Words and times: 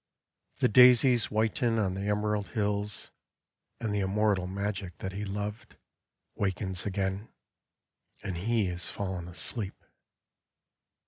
The 0.57 0.67
daisies 0.67 1.29
whiten 1.29 1.77
on 1.77 1.93
the 1.93 2.07
emerald 2.09 2.47
hills, 2.57 3.11
And 3.79 3.93
the 3.93 3.99
immortal 3.99 4.47
magic 4.47 4.97
that 4.97 5.11
he 5.11 5.23
loved 5.25 5.77
Wakens 6.33 6.87
again— 6.87 7.29
and 8.23 8.35
he 8.35 8.65
has 8.65 8.89
fallen 8.89 9.27
asleep." 9.27 9.85